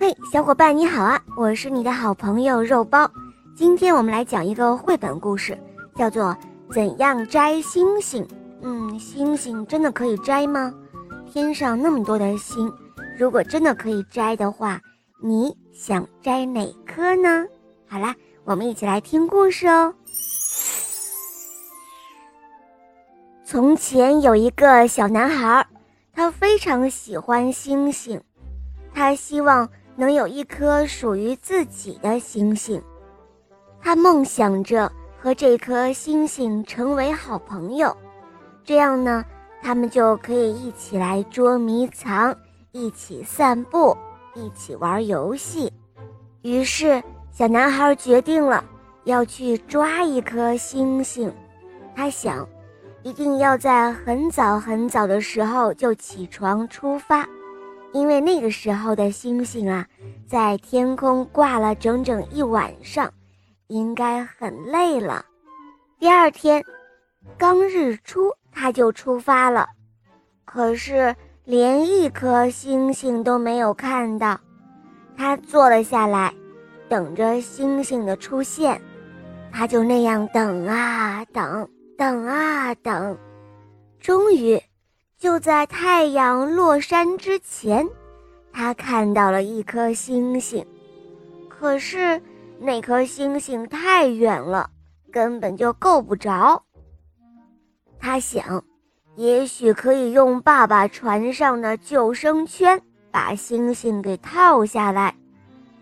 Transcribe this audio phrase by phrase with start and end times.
[0.00, 1.20] 嘿，小伙伴你好啊！
[1.36, 3.10] 我是你的好朋友肉包。
[3.54, 5.56] 今天我们来讲一个绘本故事，
[5.94, 6.36] 叫做
[6.72, 8.24] 《怎样摘星星》。
[8.62, 10.72] 嗯，星星真的可以摘吗？
[11.30, 12.72] 天上那么多的星，
[13.18, 14.80] 如果真的可以摘的话，
[15.20, 17.46] 你想摘哪颗呢？
[17.86, 18.14] 好啦，
[18.44, 19.94] 我们一起来听故事哦。
[23.44, 25.66] 从前有一个小男孩，
[26.12, 28.20] 他非常喜欢星星，
[28.94, 32.82] 他希望能有一颗属于自己的星星，
[33.80, 34.90] 他梦想着
[35.20, 37.96] 和这颗星星成为好朋友，
[38.64, 39.24] 这样呢。
[39.64, 42.36] 他们就可以一起来捉迷藏，
[42.72, 43.96] 一起散步，
[44.34, 45.72] 一起玩游戏。
[46.40, 48.64] 于是，小男孩决定了
[49.04, 51.32] 要去抓一颗星星。
[51.94, 52.44] 他想，
[53.04, 57.24] 一定要在很早很早的时候就起床出发，
[57.92, 59.86] 因为那个时候的星星啊，
[60.26, 63.12] 在天空挂了整整一晚上，
[63.68, 65.24] 应该很累了。
[65.98, 66.64] 第二天，
[67.38, 68.32] 刚日出。
[68.54, 69.66] 他就出发了，
[70.44, 74.38] 可是连一颗星星都没有看到。
[75.16, 76.34] 他坐了下来，
[76.86, 78.78] 等着星星的出现。
[79.50, 83.16] 他就那样等啊等，等啊等，
[83.98, 84.62] 终于，
[85.22, 87.88] 就在太阳落山之前，
[88.52, 90.66] 他看到了一颗星星。
[91.48, 92.20] 可是
[92.58, 94.68] 那颗星星太远了，
[95.12, 96.60] 根本就够不着。
[98.00, 98.64] 他想，
[99.14, 105.14] 也许可以用爸爸船上的救生圈把星星给套下来。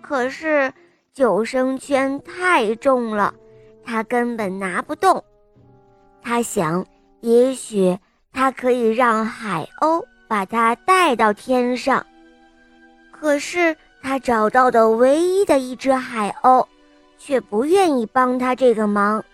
[0.00, 0.72] 可是
[1.12, 3.34] 救生圈太重了，
[3.82, 5.24] 他根本拿不动。
[6.22, 6.86] 他想，
[7.20, 7.98] 也许
[8.34, 12.04] 他可以让海鸥把它带到天上。
[13.10, 16.66] 可是他找到的唯一的一只海鸥，
[17.16, 19.24] 却不愿意帮他这个忙。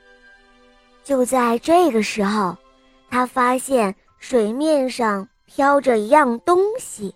[1.02, 2.56] 就在这个时候。
[3.12, 7.12] 他发现水面上飘着一样东西，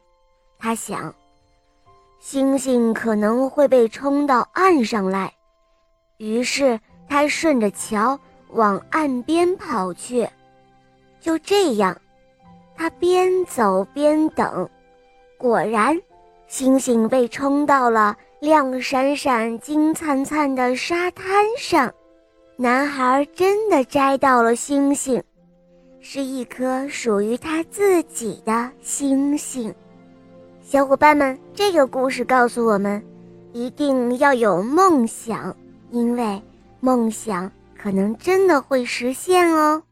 [0.59, 1.15] 他想，
[2.19, 5.33] 星星可能会被冲到岸上来，
[6.17, 8.19] 于是他顺着桥
[8.49, 10.29] 往岸边跑去。
[11.25, 11.99] 就这样，
[12.77, 14.69] 他边走边等，
[15.39, 15.99] 果然，
[16.49, 21.27] 星星被冲到了亮闪闪、金灿灿的沙滩
[21.59, 21.91] 上。
[22.57, 25.23] 男孩真的摘到了星星。
[25.99, 29.75] 是一颗属于他自己的星星，
[30.61, 33.03] 小伙伴们，这个故事告诉我们，
[33.55, 35.57] 一定要有梦想，
[35.91, 36.43] 因为
[36.81, 39.83] 梦想可能真的会实现哦。